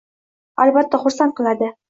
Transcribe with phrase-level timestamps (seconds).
[0.65, 1.71] –Albatta xursand qiladi.